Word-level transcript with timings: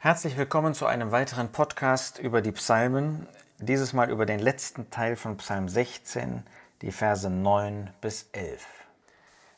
Herzlich 0.00 0.36
willkommen 0.36 0.74
zu 0.74 0.86
einem 0.86 1.10
weiteren 1.10 1.50
Podcast 1.50 2.20
über 2.20 2.40
die 2.40 2.52
Psalmen, 2.52 3.26
dieses 3.58 3.92
Mal 3.92 4.10
über 4.10 4.26
den 4.26 4.38
letzten 4.38 4.90
Teil 4.90 5.16
von 5.16 5.36
Psalm 5.38 5.68
16, 5.68 6.44
die 6.82 6.92
Verse 6.92 7.28
9 7.28 7.90
bis 8.00 8.28
11. 8.30 8.64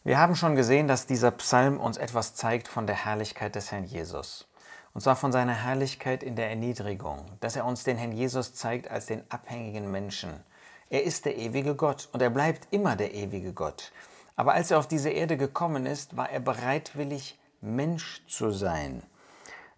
Wir 0.03 0.19
haben 0.19 0.35
schon 0.37 0.57
gesehen, 0.57 0.89
dass 0.89 1.05
dieser 1.05 1.31
Psalm 1.33 1.79
uns 1.79 1.99
etwas 1.99 2.37
zeigt 2.37 2.69
von 2.69 2.87
der 2.87 3.05
Herrlichkeit 3.05 3.55
des 3.55 3.71
Herrn 3.71 3.85
Jesus. 3.85 4.49
Und 4.95 5.03
zwar 5.03 5.15
von 5.15 5.31
seiner 5.31 5.53
Herrlichkeit 5.53 6.22
in 6.22 6.37
der 6.37 6.49
Erniedrigung, 6.49 7.27
dass 7.41 7.54
er 7.54 7.67
uns 7.67 7.85
den 7.85 7.99
Herrn 7.99 8.13
Jesus 8.13 8.54
zeigt 8.54 8.91
als 8.91 9.04
den 9.04 9.22
abhängigen 9.31 9.91
Menschen. 9.91 10.43
Er 10.88 11.04
ist 11.04 11.27
der 11.27 11.37
ewige 11.37 11.75
Gott 11.75 12.09
und 12.13 12.22
er 12.22 12.31
bleibt 12.31 12.67
immer 12.71 12.97
der 12.97 13.13
ewige 13.13 13.53
Gott. 13.53 13.93
Aber 14.37 14.54
als 14.54 14.71
er 14.71 14.79
auf 14.79 14.88
diese 14.88 15.11
Erde 15.11 15.37
gekommen 15.37 15.85
ist, 15.85 16.16
war 16.16 16.30
er 16.30 16.41
bereitwillig, 16.41 17.38
Mensch 17.61 18.23
zu 18.27 18.52
sein. 18.52 19.02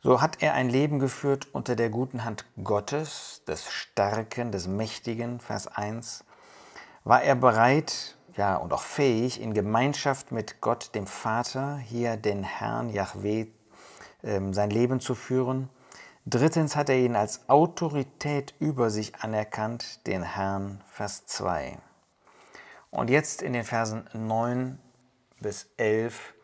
So 0.04 0.20
hat 0.20 0.42
er 0.42 0.54
ein 0.54 0.68
Leben 0.68 0.98
geführt 0.98 1.46
unter 1.52 1.76
der 1.76 1.88
guten 1.88 2.24
Hand 2.24 2.44
Gottes, 2.64 3.42
des 3.46 3.70
Starken, 3.70 4.50
des 4.50 4.66
Mächtigen, 4.66 5.38
Vers 5.38 5.68
1. 5.68 6.24
War 7.04 7.22
er 7.22 7.36
bereit, 7.36 8.16
ja, 8.36 8.56
und 8.56 8.72
auch 8.72 8.82
fähig, 8.82 9.40
in 9.40 9.54
Gemeinschaft 9.54 10.32
mit 10.32 10.60
Gott, 10.60 10.92
dem 10.96 11.06
Vater, 11.06 11.76
hier 11.76 12.16
den 12.16 12.42
Herrn 12.42 12.90
Yahweh, 12.90 13.46
ähm, 14.24 14.52
sein 14.52 14.70
Leben 14.70 14.98
zu 14.98 15.14
führen. 15.14 15.68
Drittens 16.26 16.74
hat 16.74 16.88
er 16.88 16.98
ihn 16.98 17.14
als 17.14 17.48
Autorität 17.48 18.54
über 18.58 18.90
sich 18.90 19.14
anerkannt, 19.20 20.04
den 20.08 20.24
Herrn, 20.24 20.82
Vers 20.88 21.26
2. 21.26 21.78
Und 22.90 23.08
jetzt 23.08 23.40
in 23.40 23.52
den 23.52 23.62
Versen 23.62 24.08
9 24.14 24.80
bis 25.38 25.70
11 25.76 26.34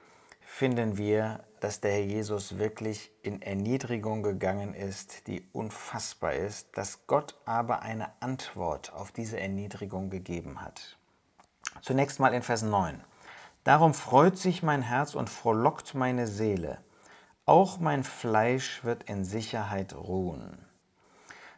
finden 0.59 0.99
wir 0.99 1.45
dass 1.61 1.81
der 1.81 1.93
Herr 1.93 2.05
Jesus 2.05 2.59
wirklich 2.59 3.11
in 3.23 3.43
Erniedrigung 3.43 4.23
gegangen 4.23 4.75
ist, 4.75 5.27
die 5.27 5.47
unfassbar 5.53 6.35
ist, 6.35 6.77
dass 6.77 7.07
Gott 7.07 7.37
aber 7.45 7.83
eine 7.83 8.11
Antwort 8.21 8.93
auf 8.93 9.11
diese 9.11 9.41
Erniedrigung 9.41 10.11
gegeben 10.11 10.61
hat. 10.61 10.99
Zunächst 11.83 12.21
mal 12.21 12.35
in 12.35 12.43
Vers 12.43 12.63
9. 12.63 13.03
Darum 13.65 13.93
freut 13.93 14.39
sich 14.39 14.63
mein 14.63 14.83
Herz 14.83 15.15
und 15.15 15.29
frohlockt 15.29 15.95
meine 15.95 16.27
Seele. 16.27 16.79
Auch 17.45 17.79
mein 17.79 18.05
Fleisch 18.05 18.85
wird 18.85 19.05
in 19.05 19.25
Sicherheit 19.25 19.95
ruhen. 19.95 20.65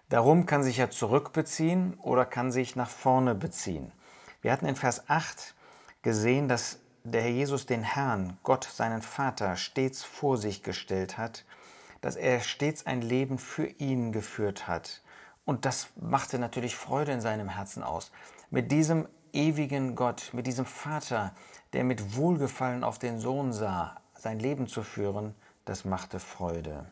Darum 0.09 0.47
kann 0.47 0.62
sich 0.62 0.79
ja 0.79 0.91
zurückbeziehen 0.91 1.95
oder 1.95 2.25
kann 2.25 2.51
sich 2.51 2.75
nach 2.75 2.89
vorne 2.89 3.35
beziehen. 3.35 3.92
Wir 4.41 4.53
hatten 4.53 4.67
in 4.67 4.77
Vers 4.77 5.09
8 5.09 5.55
gesehen, 6.03 6.48
dass 6.48 6.81
der 7.05 7.23
Herr 7.23 7.31
Jesus 7.31 7.67
den 7.67 7.83
Herrn, 7.83 8.39
Gott, 8.43 8.65
seinen 8.65 9.03
Vater, 9.03 9.56
stets 9.56 10.03
vor 10.03 10.37
sich 10.37 10.62
gestellt 10.62 11.19
hat, 11.19 11.45
dass 12.01 12.17
er 12.17 12.41
stets 12.41 12.87
ein 12.87 13.03
Leben 13.03 13.39
für 13.39 13.67
ihn 13.67 14.12
geführt 14.12 14.69
hat. 14.69 15.03
Und 15.45 15.65
das 15.65 15.89
machte 15.97 16.39
natürlich 16.39 16.77
Freude 16.77 17.12
in 17.12 17.20
seinem 17.20 17.48
Herzen 17.48 17.83
aus. 17.83 18.12
Mit 18.51 18.70
diesem 18.70 19.09
ewigen 19.33 19.95
Gott, 19.95 20.31
mit 20.33 20.47
diesem 20.47 20.67
Vater, 20.67 21.34
der 21.73 21.84
mit 21.84 22.17
Wohlgefallen 22.17 22.84
auf 22.84 22.98
den 22.98 23.19
Sohn 23.19 23.53
sah, 23.53 23.97
sein 24.14 24.39
Leben 24.39 24.67
zu 24.67 24.83
führen, 24.83 25.35
das 25.64 25.85
machte 25.85 26.20
Freude. 26.20 26.87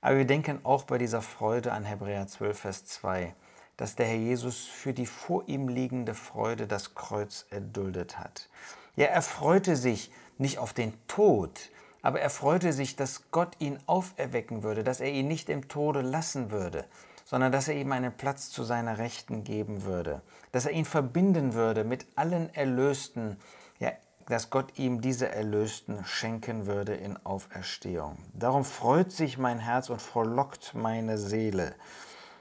Aber 0.00 0.16
wir 0.18 0.26
denken 0.26 0.60
auch 0.64 0.84
bei 0.84 0.98
dieser 0.98 1.22
Freude 1.22 1.72
an 1.72 1.84
Hebräer 1.84 2.26
12, 2.26 2.58
Vers 2.58 2.84
2, 2.86 3.34
dass 3.76 3.96
der 3.96 4.06
Herr 4.06 4.16
Jesus 4.16 4.64
für 4.64 4.92
die 4.92 5.06
vor 5.06 5.48
ihm 5.48 5.68
liegende 5.68 6.14
Freude 6.14 6.66
das 6.66 6.94
Kreuz 6.94 7.46
erduldet 7.50 8.18
hat. 8.18 8.48
Ja, 8.96 9.06
er 9.06 9.22
freute 9.22 9.76
sich 9.76 10.10
nicht 10.38 10.58
auf 10.58 10.72
den 10.72 10.92
Tod, 11.06 11.70
aber 12.02 12.20
er 12.20 12.30
freute 12.30 12.72
sich, 12.72 12.96
dass 12.96 13.30
Gott 13.30 13.56
ihn 13.58 13.78
auferwecken 13.86 14.62
würde, 14.62 14.84
dass 14.84 15.00
er 15.00 15.10
ihn 15.10 15.28
nicht 15.28 15.48
im 15.48 15.68
Tode 15.68 16.02
lassen 16.02 16.50
würde, 16.50 16.84
sondern 17.24 17.52
dass 17.52 17.68
er 17.68 17.76
ihm 17.76 17.92
einen 17.92 18.12
Platz 18.12 18.50
zu 18.50 18.64
seiner 18.64 18.98
Rechten 18.98 19.44
geben 19.44 19.84
würde, 19.84 20.20
dass 20.50 20.66
er 20.66 20.72
ihn 20.72 20.84
verbinden 20.84 21.54
würde 21.54 21.84
mit 21.84 22.06
allen 22.16 22.52
Erlösten, 22.54 23.38
ja, 23.78 23.92
dass 24.26 24.50
Gott 24.50 24.78
ihm 24.78 25.00
diese 25.00 25.28
Erlösten 25.28 26.04
schenken 26.04 26.66
würde 26.66 26.94
in 26.94 27.16
Auferstehung. 27.24 28.18
Darum 28.34 28.64
freut 28.64 29.12
sich 29.12 29.38
mein 29.38 29.58
Herz 29.58 29.88
und 29.88 30.02
frohlockt 30.02 30.74
meine 30.74 31.16
Seele. 31.16 31.74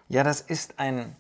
Ja, 0.09 0.24
das 0.24 0.42
ist 0.42 0.80
ein, 0.80 1.16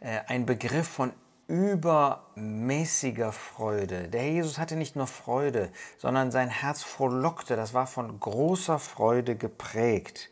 äh, 0.00 0.20
ein 0.28 0.46
Begriff 0.46 0.86
von 0.86 1.12
übermäßiger 1.48 3.32
Freude. 3.32 4.08
Der 4.08 4.30
Jesus 4.30 4.58
hatte 4.58 4.76
nicht 4.76 4.96
nur 4.96 5.06
Freude, 5.06 5.70
sondern 5.96 6.30
sein 6.30 6.50
Herz 6.50 6.82
frohlockte. 6.82 7.56
Das 7.56 7.74
war 7.74 7.86
von 7.86 8.20
großer 8.20 8.78
Freude 8.78 9.34
geprägt 9.34 10.30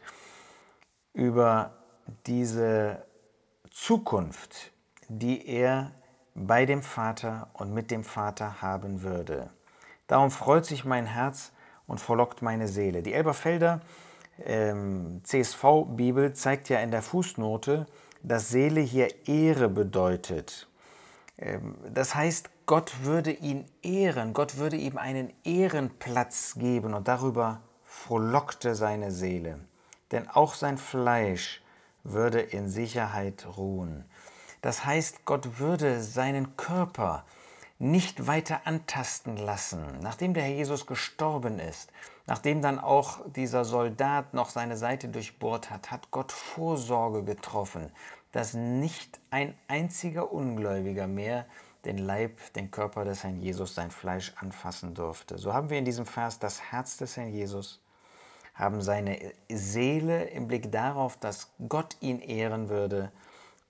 über 1.15 1.73
diese 2.27 3.05
Zukunft, 3.71 4.73
die 5.09 5.49
er 5.49 5.93
bei 6.35 6.67
dem 6.67 6.83
Vater 6.83 7.49
und 7.55 7.73
mit 7.73 7.91
dem 7.91 8.05
Vater 8.05 8.61
haben 8.61 9.03
würde. 9.03 9.51
Darum 10.07 10.31
freut 10.31 10.67
sich 10.67 10.85
mein 10.85 11.07
Herz 11.07 11.53
und 11.87 11.99
frohlockt 11.99 12.43
meine 12.43 12.69
Seele. 12.69 13.03
Die 13.03 13.15
Elberfelder 13.15 13.81
ähm, 14.45 15.23
CSV-Bibel 15.25 16.35
zeigt 16.35 16.69
ja 16.69 16.81
in 16.81 16.91
der 16.91 17.01
Fußnote, 17.01 17.87
dass 18.23 18.51
Seele 18.51 18.83
hier 18.83 19.27
Ehre 19.27 19.71
bedeutet. 19.71 20.69
Ähm, 21.39 21.77
das 21.93 22.15
heißt, 22.15 22.51
Gott 22.67 23.05
würde 23.05 23.31
ihn 23.31 23.65
ehren, 23.83 24.33
Gott 24.33 24.57
würde 24.57 24.77
ihm 24.77 24.99
einen 24.99 25.33
Ehrenplatz 25.45 26.55
geben 26.57 26.95
und 26.95 27.09
darüber 27.09 27.61
frohlockte 27.85 28.75
seine 28.75 29.11
Seele. 29.11 29.61
Denn 30.13 30.29
auch 30.29 30.55
sein 30.55 30.79
Fleisch 30.79 31.63
würde 32.05 32.41
in 32.41 32.69
Sicherheit 32.69 33.47
ruhen. 33.57 34.05
Das 34.63 34.85
heißt, 34.85 35.25
Gott 35.25 35.59
würde 35.59 36.03
seinen 36.03 36.57
Körper 36.57 37.25
nicht 37.79 38.27
weiter 38.27 38.63
antasten 38.65 39.37
lassen, 39.37 39.99
nachdem 40.01 40.33
der 40.33 40.45
Herr 40.45 40.55
Jesus 40.55 40.87
gestorben 40.87 41.59
ist, 41.59 41.93
nachdem 42.27 42.63
dann 42.63 42.79
auch 42.79 43.21
dieser 43.27 43.67
Soldat 43.67 44.33
noch 44.33 44.49
seine 44.49 44.79
Seite 44.79 45.09
durchbohrt 45.09 45.71
hat, 45.71 45.91
hat 45.91 46.11
Gott 46.11 46.33
Vorsorge 46.33 47.23
getroffen, 47.23 47.93
dass 48.33 48.55
nicht 48.55 49.21
ein 49.31 49.55
einziger 49.69 50.33
Ungläubiger 50.33 51.07
mehr 51.07 51.47
den 51.85 51.99
Leib, 51.99 52.53
den 52.55 52.71
Körper 52.71 53.05
des 53.05 53.23
Herrn 53.23 53.41
Jesus, 53.41 53.75
sein 53.75 53.91
Fleisch 53.91 54.33
anfassen 54.41 54.95
durfte. 54.95 55.39
So 55.39 55.55
haben 55.55 55.71
wir 55.71 55.79
in 55.79 55.85
diesem 55.85 56.05
Vers 56.05 56.39
das 56.39 56.61
Herz 56.73 56.97
des 56.97 57.17
Herrn 57.17 57.33
Jesus, 57.33 57.81
haben 58.55 58.83
seine 58.83 59.19
Seele 59.49 60.25
im 60.25 60.49
Blick 60.49 60.73
darauf, 60.73 61.17
dass 61.17 61.53
Gott 61.69 61.97
ihn 62.01 62.21
ehren 62.21 62.69
würde 62.69 63.13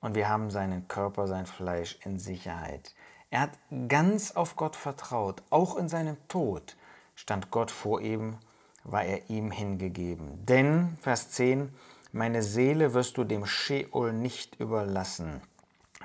und 0.01 0.15
wir 0.15 0.29
haben 0.29 0.51
seinen 0.51 0.89
Körper, 0.89 1.27
sein 1.27 1.47
Fleisch 1.47 1.99
in 2.05 2.19
Sicherheit. 2.19 2.95
Er 3.31 3.41
hat 3.43 3.59
ganz 3.89 4.31
auf 4.33 4.57
Gott 4.57 4.77
vertraut, 4.77 5.43
auch 5.51 5.77
in 5.77 5.89
seinem 5.89 6.17
Tod 6.29 6.77
stand 7.17 7.51
Gott 7.51 7.71
vor 7.71 8.01
ihm, 8.01 8.39
war 8.85 9.05
er 9.05 9.29
ihm 9.29 9.51
hingegeben. 9.51 10.47
Denn, 10.47 10.97
Vers 11.01 11.31
10, 11.31 11.75
meine 12.17 12.43
Seele 12.43 12.95
wirst 12.95 13.19
du 13.19 13.25
dem 13.25 13.45
Sheol 13.45 14.13
nicht 14.13 14.59
überlassen. 14.59 15.43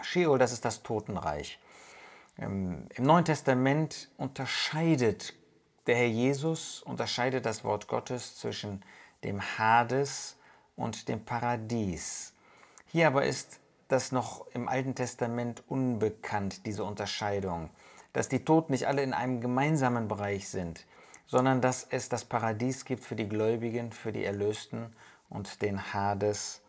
Sheol, 0.01 0.37
das 0.37 0.51
ist 0.51 0.65
das 0.65 0.83
Totenreich. 0.83 1.57
Ähm, 2.37 2.87
Im 2.95 3.05
Neuen 3.05 3.23
Testament 3.23 4.09
unterscheidet 4.17 5.33
der 5.87 5.95
Herr 5.95 6.07
Jesus, 6.07 6.81
unterscheidet 6.81 7.45
das 7.45 7.63
Wort 7.63 7.87
Gottes 7.87 8.35
zwischen 8.35 8.83
dem 9.23 9.41
Hades 9.41 10.37
und 10.75 11.07
dem 11.07 11.23
Paradies. 11.23 12.33
Hier 12.87 13.07
aber 13.07 13.25
ist 13.25 13.59
das 13.87 14.11
noch 14.11 14.45
im 14.53 14.67
Alten 14.67 14.95
Testament 14.95 15.63
unbekannt, 15.67 16.65
diese 16.65 16.83
Unterscheidung, 16.83 17.69
dass 18.11 18.27
die 18.27 18.43
Toten 18.43 18.73
nicht 18.73 18.87
alle 18.87 19.01
in 19.01 19.13
einem 19.13 19.39
gemeinsamen 19.39 20.09
Bereich 20.09 20.49
sind, 20.49 20.85
sondern 21.25 21.61
dass 21.61 21.87
es 21.89 22.09
das 22.09 22.25
Paradies 22.25 22.83
gibt 22.83 23.05
für 23.05 23.15
die 23.15 23.29
Gläubigen, 23.29 23.93
für 23.93 24.11
die 24.11 24.25
Erlösten 24.25 24.91
und 25.31 25.61
den 25.63 25.93
Hades 25.93 26.61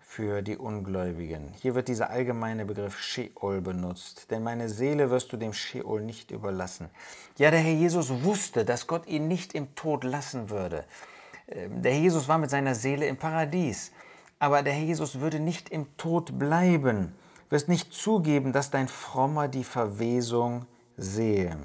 für 0.00 0.40
die 0.40 0.56
Ungläubigen. 0.56 1.52
Hier 1.60 1.74
wird 1.74 1.88
dieser 1.88 2.10
allgemeine 2.10 2.64
Begriff 2.64 2.98
Sheol 2.98 3.60
benutzt, 3.60 4.30
denn 4.30 4.42
meine 4.42 4.68
Seele 4.68 5.10
wirst 5.10 5.32
du 5.32 5.36
dem 5.36 5.52
Sheol 5.52 6.00
nicht 6.00 6.30
überlassen. 6.30 6.88
Ja, 7.38 7.50
der 7.50 7.60
Herr 7.60 7.74
Jesus 7.74 8.08
wusste, 8.24 8.64
dass 8.64 8.86
Gott 8.86 9.06
ihn 9.06 9.28
nicht 9.28 9.52
im 9.52 9.74
Tod 9.74 10.04
lassen 10.04 10.48
würde. 10.48 10.84
Ähm, 11.48 11.82
der 11.82 11.92
Herr 11.92 12.00
Jesus 12.00 12.28
war 12.28 12.38
mit 12.38 12.50
seiner 12.50 12.74
Seele 12.74 13.06
im 13.06 13.16
Paradies, 13.16 13.92
aber 14.38 14.62
der 14.62 14.72
Herr 14.72 14.84
Jesus 14.84 15.20
würde 15.20 15.38
nicht 15.38 15.68
im 15.68 15.96
Tod 15.96 16.38
bleiben, 16.38 17.14
wirst 17.50 17.68
nicht 17.68 17.92
zugeben, 17.92 18.52
dass 18.52 18.70
dein 18.70 18.88
Frommer 18.88 19.48
die 19.48 19.64
Verwesung 19.64 20.66
sehe. 20.96 21.58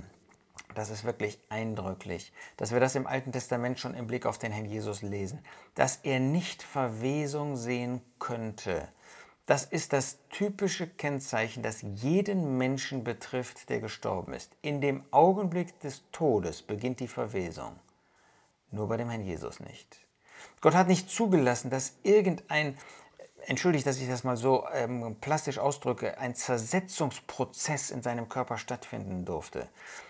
Das 0.76 0.90
ist 0.90 1.04
wirklich 1.04 1.40
eindrücklich, 1.50 2.32
dass 2.58 2.72
wir 2.72 2.80
das 2.80 2.96
im 2.96 3.08
Alten 3.08 3.32
Testament 3.32 3.80
schon 3.80 3.94
im 3.94 4.08
Blick 4.08 4.26
auf 4.26 4.38
den 4.38 4.52
Herrn 4.52 4.66
Jesus 4.66 5.02
lesen, 5.02 5.40
dass 5.76 5.98
er 6.04 6.20
nicht 6.20 6.64
Verwesung 6.64 7.58
sehen 7.58 8.02
könnte. 8.20 8.88
Das 9.46 9.66
ist 9.66 9.92
das 9.92 10.20
typische 10.30 10.88
Kennzeichen, 10.88 11.62
das 11.64 11.82
jeden 11.82 12.58
Menschen 12.58 13.04
betrifft, 13.04 13.70
der 13.70 13.82
gestorben 13.82 14.34
ist. 14.34 14.52
In 14.62 14.80
dem 14.80 15.04
Augenblick 15.12 15.80
des 15.82 16.04
Todes 16.12 16.62
beginnt 16.62 17.00
die 17.02 17.08
Verwesung. 17.08 17.76
Nur 18.70 18.88
bei 18.88 18.98
dem 18.98 19.10
Herrn 19.10 19.26
Jesus 19.26 19.60
nicht. 19.60 20.06
Gott 20.62 20.76
hat 20.76 20.88
nicht 20.88 21.10
zugelassen, 21.10 21.70
dass 21.70 21.98
irgendein, 22.04 22.78
entschuldigt, 23.48 23.86
dass 23.86 24.00
ich 24.00 24.08
das 24.08 24.24
mal 24.24 24.38
so 24.38 24.66
ähm, 24.74 25.16
plastisch 25.22 25.60
ausdrücke, 25.60 26.18
ein 26.18 26.36
Zersetzungsprozess 26.36 27.92
in 27.92 28.02
seinem 28.02 28.30
Körper 28.30 28.58
stattfinden 28.58 29.26
durfte. 29.26 29.68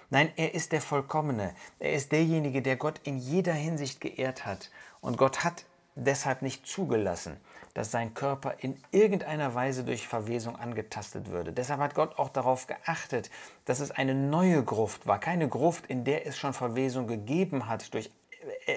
Nein, 0.10 0.32
er 0.36 0.54
ist 0.54 0.72
der 0.72 0.82
Vollkommene. 0.82 1.54
Er 1.80 1.94
ist 1.94 2.12
derjenige, 2.12 2.62
der 2.62 2.76
Gott 2.76 3.00
in 3.04 3.18
jeder 3.18 3.54
Hinsicht 3.54 4.02
geehrt 4.02 4.46
hat. 4.46 4.70
Und 5.00 5.18
Gott 5.18 5.44
hat 5.44 5.66
deshalb 5.96 6.42
nicht 6.42 6.68
zugelassen, 6.68 7.38
dass 7.74 7.92
sein 7.92 8.14
Körper 8.14 8.56
in 8.60 8.78
irgendeiner 8.92 9.56
Weise 9.56 9.84
durch 9.84 10.08
Verwesung 10.08 10.56
angetastet 10.56 11.30
würde. 11.30 11.54
Deshalb 11.54 11.80
hat 11.80 11.96
Gott 11.96 12.18
auch 12.18 12.30
darauf 12.30 12.68
geachtet, 12.68 13.30
dass 13.66 13.80
es 13.80 13.92
eine 13.92 14.14
neue 14.14 14.64
Gruft 14.64 15.08
war, 15.08 15.20
keine 15.20 15.48
Gruft, 15.48 15.88
in 15.88 16.04
der 16.04 16.28
es 16.28 16.38
schon 16.38 16.54
Verwesung 16.54 17.08
gegeben 17.08 17.68
hat 17.68 17.94
durch 17.94 18.10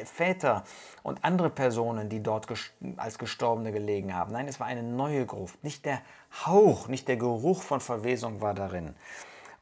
Väter 0.05 0.65
und 1.03 1.25
andere 1.25 1.51
Personen, 1.51 2.09
die 2.09 2.23
dort 2.23 2.47
als 2.97 3.19
Gestorbene 3.19 3.73
gelegen 3.73 4.15
haben. 4.15 4.33
Nein, 4.33 4.49
es 4.49 4.61
war 4.61 4.67
eine 4.67 4.83
neue 4.83 5.27
Gruft. 5.27 5.63
Nicht 5.63 5.85
der 5.85 6.01
Hauch, 6.47 6.89
nicht 6.89 7.09
der 7.09 7.17
Geruch 7.17 7.63
von 7.63 7.81
Verwesung 7.81 8.41
war 8.41 8.55
darin. 8.55 8.95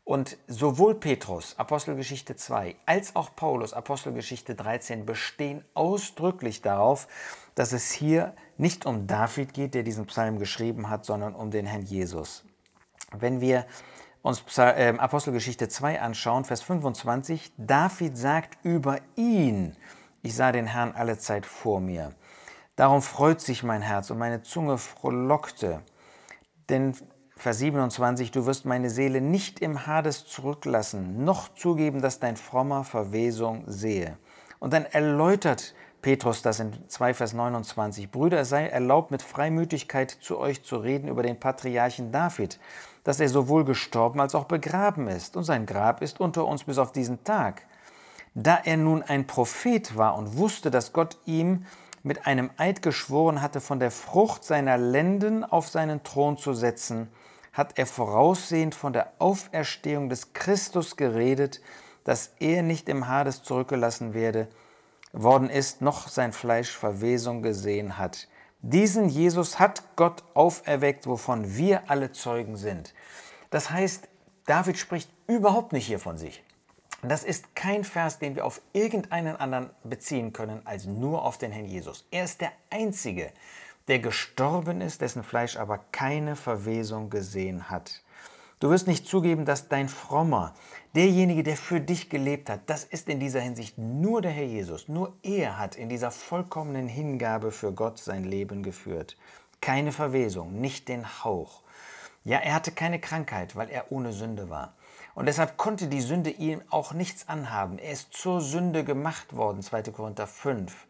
Und 0.04 0.36
sowohl 0.48 0.96
Petrus, 0.96 1.56
Apostelgeschichte 1.58 2.34
2, 2.34 2.74
als 2.86 3.14
auch 3.14 3.36
Paulus, 3.36 3.72
Apostelgeschichte 3.72 4.56
13, 4.56 5.06
bestehen 5.06 5.64
ausdrücklich 5.74 6.60
darauf, 6.60 7.06
dass 7.54 7.72
es 7.72 7.92
hier 7.92 8.34
nicht 8.56 8.84
um 8.84 9.06
David 9.06 9.54
geht, 9.54 9.74
der 9.74 9.84
diesen 9.84 10.06
Psalm 10.06 10.40
geschrieben 10.40 10.90
hat, 10.90 11.04
sondern 11.04 11.34
um 11.36 11.52
den 11.52 11.66
Herrn 11.66 11.82
Jesus. 11.82 12.44
Wenn 13.12 13.40
wir 13.40 13.64
uns 14.22 14.44
ähm, 14.58 14.98
Apostelgeschichte 14.98 15.68
2 15.68 16.00
anschauen, 16.00 16.44
Vers 16.44 16.62
25, 16.62 17.52
David 17.56 18.16
sagt 18.16 18.64
über 18.64 18.98
ihn, 19.14 19.76
ich 20.22 20.34
sah 20.34 20.52
den 20.52 20.66
Herrn 20.66 20.92
alle 20.92 21.18
Zeit 21.18 21.46
vor 21.46 21.80
mir. 21.80 22.12
Darum 22.76 23.02
freut 23.02 23.40
sich 23.40 23.62
mein 23.62 23.82
Herz 23.82 24.10
und 24.10 24.18
meine 24.18 24.42
Zunge 24.42 24.78
frohlockte. 24.78 25.82
Denn 26.68 26.94
Vers 27.36 27.58
27, 27.58 28.30
du 28.30 28.46
wirst 28.46 28.64
meine 28.64 28.88
Seele 28.88 29.20
nicht 29.20 29.60
im 29.60 29.86
Hades 29.86 30.26
zurücklassen, 30.26 31.24
noch 31.24 31.52
zugeben, 31.54 32.00
dass 32.00 32.20
dein 32.20 32.36
frommer 32.36 32.84
Verwesung 32.84 33.64
sehe. 33.66 34.16
Und 34.60 34.72
dann 34.72 34.84
erläutert 34.84 35.74
Petrus 36.02 36.42
das 36.42 36.60
in 36.60 36.72
2 36.88 37.14
Vers 37.14 37.32
29. 37.32 38.10
Brüder, 38.10 38.40
es 38.40 38.48
sei 38.48 38.66
erlaubt, 38.66 39.10
mit 39.10 39.22
Freimütigkeit 39.22 40.10
zu 40.10 40.38
euch 40.38 40.62
zu 40.62 40.76
reden 40.76 41.08
über 41.08 41.22
den 41.22 41.38
Patriarchen 41.38 42.12
David, 42.12 42.60
dass 43.04 43.20
er 43.20 43.28
sowohl 43.28 43.64
gestorben 43.64 44.20
als 44.20 44.34
auch 44.34 44.44
begraben 44.44 45.08
ist, 45.08 45.36
und 45.36 45.44
sein 45.44 45.66
Grab 45.66 46.02
ist 46.02 46.20
unter 46.20 46.46
uns 46.46 46.64
bis 46.64 46.78
auf 46.78 46.92
diesen 46.92 47.24
Tag. 47.24 47.62
Da 48.34 48.60
er 48.64 48.76
nun 48.76 49.02
ein 49.02 49.26
Prophet 49.26 49.96
war 49.96 50.16
und 50.16 50.36
wusste, 50.36 50.70
dass 50.70 50.92
Gott 50.92 51.18
ihm 51.26 51.66
mit 52.02 52.26
einem 52.26 52.50
Eid 52.56 52.82
geschworen 52.82 53.42
hatte, 53.42 53.60
von 53.60 53.78
der 53.78 53.90
Frucht 53.90 54.44
seiner 54.44 54.78
Lenden 54.78 55.44
auf 55.44 55.68
seinen 55.68 56.02
Thron 56.02 56.38
zu 56.38 56.54
setzen, 56.54 57.08
hat 57.52 57.78
er 57.78 57.86
voraussehend 57.86 58.74
von 58.74 58.92
der 58.92 59.12
Auferstehung 59.18 60.08
des 60.08 60.32
Christus 60.32 60.96
geredet, 60.96 61.60
dass 62.04 62.32
er 62.40 62.62
nicht 62.62 62.88
im 62.88 63.06
Hades 63.06 63.42
zurückgelassen 63.42 64.14
werde, 64.14 64.48
worden 65.12 65.50
ist, 65.50 65.82
noch 65.82 66.08
sein 66.08 66.32
Fleisch 66.32 66.70
Verwesung 66.70 67.42
gesehen 67.42 67.98
hat. 67.98 68.28
Diesen 68.62 69.08
Jesus 69.08 69.58
hat 69.58 69.82
Gott 69.96 70.24
auferweckt, 70.34 71.06
wovon 71.06 71.56
wir 71.56 71.90
alle 71.90 72.12
Zeugen 72.12 72.56
sind. 72.56 72.94
Das 73.50 73.70
heißt, 73.70 74.08
David 74.46 74.78
spricht 74.78 75.10
überhaupt 75.26 75.72
nicht 75.72 75.86
hier 75.86 75.98
von 75.98 76.16
sich. 76.16 76.42
Das 77.04 77.24
ist 77.24 77.56
kein 77.56 77.82
Vers, 77.82 78.20
den 78.20 78.36
wir 78.36 78.46
auf 78.46 78.62
irgendeinen 78.72 79.34
anderen 79.34 79.70
beziehen 79.82 80.32
können, 80.32 80.62
als 80.64 80.86
nur 80.86 81.24
auf 81.24 81.36
den 81.36 81.50
Herrn 81.50 81.66
Jesus. 81.66 82.06
Er 82.12 82.22
ist 82.22 82.40
der 82.40 82.52
Einzige, 82.70 83.32
der 83.88 83.98
gestorben 83.98 84.80
ist, 84.80 85.00
dessen 85.00 85.24
Fleisch 85.24 85.56
aber 85.56 85.80
keine 85.90 86.36
Verwesung 86.36 87.10
gesehen 87.10 87.68
hat. 87.70 88.02
Du 88.60 88.70
wirst 88.70 88.86
nicht 88.86 89.08
zugeben, 89.08 89.44
dass 89.44 89.66
dein 89.66 89.88
Frommer, 89.88 90.54
derjenige, 90.94 91.42
der 91.42 91.56
für 91.56 91.80
dich 91.80 92.08
gelebt 92.08 92.48
hat, 92.48 92.60
das 92.66 92.84
ist 92.84 93.08
in 93.08 93.18
dieser 93.18 93.40
Hinsicht 93.40 93.76
nur 93.76 94.22
der 94.22 94.30
Herr 94.30 94.44
Jesus. 94.44 94.86
Nur 94.86 95.16
er 95.24 95.58
hat 95.58 95.74
in 95.74 95.88
dieser 95.88 96.12
vollkommenen 96.12 96.86
Hingabe 96.86 97.50
für 97.50 97.72
Gott 97.72 97.98
sein 97.98 98.22
Leben 98.22 98.62
geführt. 98.62 99.16
Keine 99.60 99.90
Verwesung, 99.90 100.60
nicht 100.60 100.86
den 100.86 101.24
Hauch. 101.24 101.62
Ja, 102.24 102.38
er 102.38 102.54
hatte 102.54 102.70
keine 102.70 103.00
Krankheit, 103.00 103.56
weil 103.56 103.68
er 103.68 103.90
ohne 103.90 104.12
Sünde 104.12 104.48
war. 104.48 104.74
Und 105.14 105.26
deshalb 105.26 105.56
konnte 105.56 105.88
die 105.88 106.00
Sünde 106.00 106.30
ihm 106.30 106.62
auch 106.70 106.92
nichts 106.92 107.28
anhaben. 107.28 107.78
Er 107.78 107.92
ist 107.92 108.14
zur 108.14 108.40
Sünde 108.40 108.84
gemacht 108.84 109.36
worden, 109.36 109.62
2. 109.62 109.82
Korinther 109.84 110.26
5. 110.26 110.86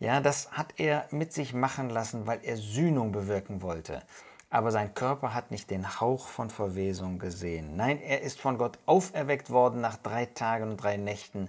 Ja, 0.00 0.20
das 0.20 0.50
hat 0.52 0.74
er 0.76 1.06
mit 1.10 1.32
sich 1.32 1.54
machen 1.54 1.88
lassen, 1.88 2.26
weil 2.26 2.40
er 2.42 2.56
Sühnung 2.56 3.12
bewirken 3.12 3.62
wollte. 3.62 4.02
Aber 4.50 4.70
sein 4.70 4.92
Körper 4.92 5.34
hat 5.34 5.50
nicht 5.50 5.70
den 5.70 6.00
Hauch 6.00 6.26
von 6.26 6.50
Verwesung 6.50 7.18
gesehen. 7.18 7.76
Nein, 7.76 8.00
er 8.00 8.22
ist 8.22 8.40
von 8.40 8.58
Gott 8.58 8.78
auferweckt 8.86 9.50
worden 9.50 9.80
nach 9.80 9.96
drei 9.96 10.26
Tagen 10.26 10.70
und 10.70 10.76
drei 10.82 10.96
Nächten. 10.96 11.48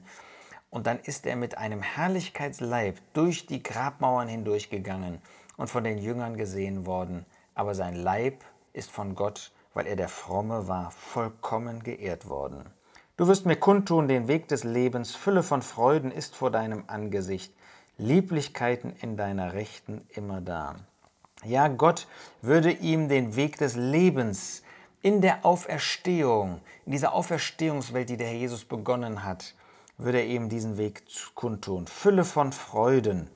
Und 0.70 0.88
dann 0.88 1.00
ist 1.00 1.26
er 1.26 1.36
mit 1.36 1.58
einem 1.58 1.82
Herrlichkeitsleib 1.82 2.98
durch 3.14 3.48
die 3.48 3.64
Grabmauern 3.64 4.28
hindurchgegangen 4.28 5.22
und 5.58 5.70
von 5.70 5.84
den 5.84 5.98
Jüngern 5.98 6.38
gesehen 6.38 6.86
worden. 6.86 7.26
Aber 7.56 7.76
sein 7.76 7.96
Leib 7.96 8.44
ist 8.78 8.92
von 8.92 9.16
Gott, 9.16 9.52
weil 9.74 9.88
er 9.88 9.96
der 9.96 10.10
Fromme 10.10 10.68
war, 10.68 10.92
vollkommen 10.92 11.84
geehrt 11.84 12.30
worden. 12.30 12.64
Du 13.18 13.28
wirst 13.28 13.46
mir 13.46 13.56
kundtun 13.56 14.08
den 14.08 14.28
Weg 14.28 14.48
des 14.48 14.64
Lebens, 14.64 15.16
Fülle 15.16 15.44
von 15.44 15.62
Freuden 15.62 16.12
ist 16.12 16.36
vor 16.36 16.52
deinem 16.52 16.84
Angesicht. 16.88 17.54
Lieblichkeiten 17.98 18.96
in 19.02 19.18
deiner 19.18 19.54
Rechten 19.54 20.08
immer 20.10 20.40
da. 20.40 20.76
Ja, 21.44 21.68
Gott 21.68 22.08
würde 22.42 22.72
ihm 22.72 23.10
den 23.10 23.36
Weg 23.36 23.58
des 23.58 23.76
Lebens 23.76 24.62
in 25.02 25.22
der 25.22 25.46
Auferstehung, 25.46 26.62
in 26.86 26.92
dieser 26.92 27.14
Auferstehungswelt, 27.14 28.10
die 28.10 28.18
der 28.18 28.28
Herr 28.28 28.36
Jesus 28.36 28.66
begonnen 28.66 29.24
hat, 29.24 29.56
würde 29.98 30.20
er 30.20 30.28
ihm 30.28 30.50
diesen 30.50 30.78
Weg 30.78 31.04
kundtun. 31.34 31.88
Fülle 31.88 32.24
von 32.24 32.52
Freuden 32.52 33.30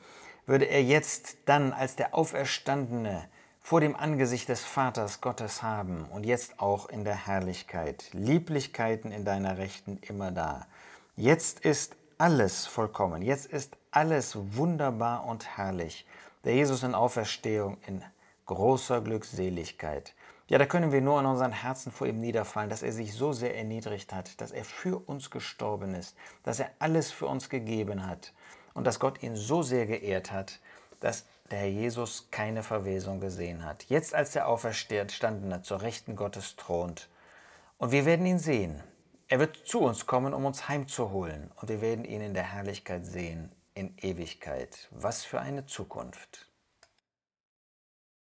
würde 0.45 0.65
er 0.65 0.83
jetzt 0.83 1.37
dann 1.45 1.73
als 1.73 1.95
der 1.95 2.13
Auferstandene 2.13 3.27
vor 3.61 3.79
dem 3.79 3.95
Angesicht 3.95 4.49
des 4.49 4.63
Vaters 4.63 5.21
Gottes 5.21 5.63
haben 5.63 6.05
und 6.11 6.25
jetzt 6.25 6.59
auch 6.59 6.89
in 6.89 7.03
der 7.03 7.27
Herrlichkeit. 7.27 8.09
Lieblichkeiten 8.11 9.11
in 9.11 9.23
deiner 9.23 9.57
Rechten 9.57 9.99
immer 10.01 10.31
da. 10.31 10.67
Jetzt 11.15 11.59
ist 11.61 11.95
alles 12.17 12.65
vollkommen. 12.65 13.21
Jetzt 13.21 13.45
ist 13.45 13.77
alles 13.91 14.35
wunderbar 14.55 15.25
und 15.25 15.57
herrlich. 15.57 16.05
Der 16.43 16.55
Jesus 16.55 16.83
in 16.83 16.95
Auferstehung 16.95 17.77
in 17.85 18.03
großer 18.45 19.01
Glückseligkeit. 19.01 20.13
Ja, 20.47 20.57
da 20.57 20.65
können 20.65 20.91
wir 20.91 20.99
nur 20.99 21.19
in 21.19 21.25
unseren 21.25 21.53
Herzen 21.53 21.91
vor 21.91 22.07
ihm 22.07 22.17
niederfallen, 22.17 22.69
dass 22.69 22.83
er 22.83 22.91
sich 22.91 23.13
so 23.13 23.31
sehr 23.31 23.55
erniedrigt 23.55 24.11
hat, 24.11 24.41
dass 24.41 24.51
er 24.51 24.65
für 24.65 24.97
uns 25.07 25.29
gestorben 25.29 25.95
ist, 25.95 26.17
dass 26.43 26.59
er 26.59 26.71
alles 26.79 27.11
für 27.11 27.27
uns 27.27 27.47
gegeben 27.47 28.05
hat 28.05 28.33
und 28.73 28.85
dass 28.85 28.99
Gott 28.99 29.23
ihn 29.23 29.35
so 29.35 29.63
sehr 29.63 29.85
geehrt 29.85 30.31
hat, 30.31 30.59
dass 30.99 31.25
der 31.51 31.59
Herr 31.59 31.67
Jesus 31.67 32.29
keine 32.31 32.63
Verwesung 32.63 33.19
gesehen 33.19 33.65
hat. 33.65 33.83
Jetzt 33.85 34.15
als 34.15 34.31
der 34.31 34.47
Auferstandene 34.47 35.61
zur 35.61 35.81
Rechten 35.81 36.15
Gottes 36.15 36.55
thront. 36.55 37.09
Und 37.77 37.91
wir 37.91 38.05
werden 38.05 38.25
ihn 38.25 38.39
sehen. 38.39 38.81
Er 39.27 39.39
wird 39.39 39.57
zu 39.65 39.79
uns 39.79 40.05
kommen, 40.05 40.33
um 40.33 40.45
uns 40.45 40.67
heimzuholen. 40.67 41.51
Und 41.55 41.69
wir 41.69 41.81
werden 41.81 42.05
ihn 42.05 42.21
in 42.21 42.33
der 42.33 42.53
Herrlichkeit 42.53 43.05
sehen, 43.05 43.51
in 43.73 43.95
Ewigkeit. 43.97 44.87
Was 44.91 45.23
für 45.23 45.39
eine 45.39 45.65
Zukunft. 45.65 46.50